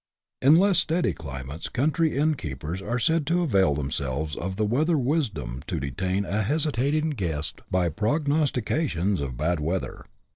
In 0.41 0.55
less 0.55 0.79
steady 0.79 1.13
climates 1.13 1.69
country 1.69 2.17
innkeepers 2.17 2.81
are 2.81 2.97
said 2.97 3.27
to 3.27 3.43
avail 3.43 3.75
themselves 3.75 4.35
of 4.35 4.55
their 4.55 4.65
weather 4.65 4.97
wisdom 4.97 5.61
to 5.67 5.79
detain 5.79 6.25
a 6.25 6.41
hesitating 6.41 7.11
guest 7.11 7.61
by 7.69 7.87
prognostications 7.89 9.21
of 9.21 9.37
bad 9.37 9.59
weather. 9.59 10.05